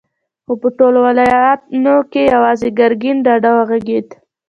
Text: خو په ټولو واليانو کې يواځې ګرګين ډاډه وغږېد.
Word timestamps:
خو 0.45 0.53
په 0.61 0.67
ټولو 0.77 0.97
واليانو 1.05 1.95
کې 2.11 2.21
يواځې 2.33 2.69
ګرګين 2.79 3.17
ډاډه 3.25 3.51
وغږېد. 3.53 4.07